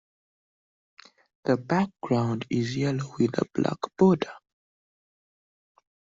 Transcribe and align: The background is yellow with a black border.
The 1.45 1.57
background 1.57 2.47
is 2.49 2.75
yellow 2.75 3.13
with 3.19 3.37
a 3.37 3.45
black 3.53 3.77
border. 3.99 4.33